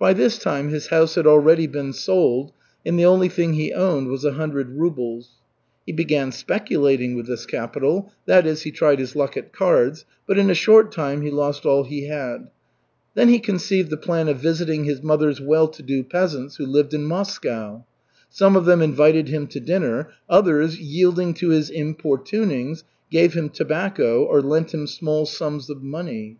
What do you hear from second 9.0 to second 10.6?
luck at cards, but in a